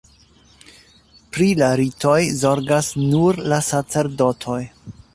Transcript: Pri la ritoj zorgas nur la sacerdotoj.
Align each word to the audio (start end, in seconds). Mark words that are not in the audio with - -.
Pri 1.35 1.51
la 1.59 1.67
ritoj 1.83 2.17
zorgas 2.41 2.91
nur 3.05 3.41
la 3.55 3.63
sacerdotoj. 3.73 4.61